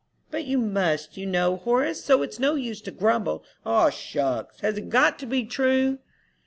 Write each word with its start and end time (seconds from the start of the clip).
"But 0.31 0.45
you 0.45 0.57
must, 0.57 1.15
you 1.15 1.27
know, 1.27 1.57
Horace; 1.57 2.03
so 2.03 2.23
it's 2.23 2.39
no 2.39 2.55
use 2.55 2.81
to 2.81 2.89
grumble." 2.91 3.43
"O 3.67 3.91
shucks! 3.91 4.59
Has 4.61 4.75
it 4.79 4.89
got 4.89 5.19
to 5.19 5.27
be 5.27 5.45
true?" 5.45 5.99